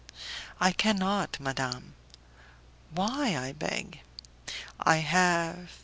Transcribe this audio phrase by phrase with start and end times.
[0.59, 1.93] "I cannot, Madame."
[2.89, 4.01] "Why, I beg?"
[4.79, 5.69] "I have